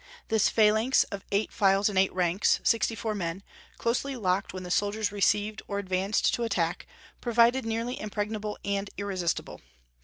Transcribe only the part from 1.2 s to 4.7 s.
eight files and eight ranks, sixty four men, closely locked when